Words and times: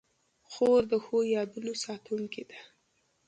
خور 0.51 0.81
د 0.91 0.93
ښو 1.05 1.17
یادونو 1.35 1.73
ساتونکې 1.83 2.43
ده. 2.49 2.59